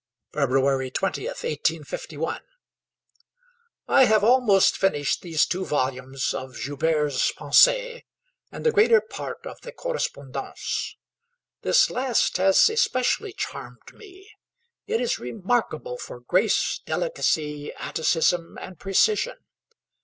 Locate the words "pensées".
7.33-8.01